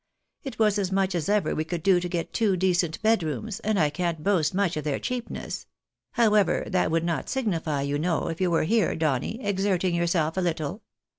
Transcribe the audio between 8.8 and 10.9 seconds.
Donny, exerting yourself a little.